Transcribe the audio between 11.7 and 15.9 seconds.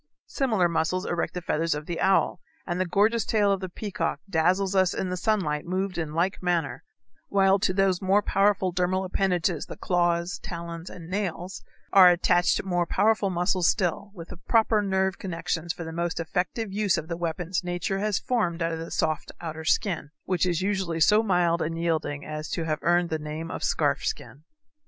are attached more powerful muscles still, with proper nerve connections for